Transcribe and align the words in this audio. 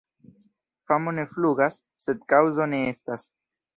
Famo 0.91 1.13
ne 1.19 1.25
flugas, 1.33 1.79
se 2.07 2.17
kaŭzo 2.33 2.69
ne 2.73 2.81
estas. 2.95 3.29